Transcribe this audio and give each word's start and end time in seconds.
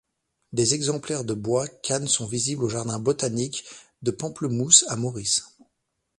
Des 0.51 0.73
exemplaires 0.73 1.23
de 1.23 1.35
bois 1.35 1.67
canne 1.67 2.07
sont 2.07 2.25
visibles 2.25 2.63
au 2.63 2.69
jardin 2.69 2.97
botanique 2.97 3.65
de 4.01 4.09
Pamplemousses 4.09 4.85
à 4.87 4.95
Maurice. 4.95 5.43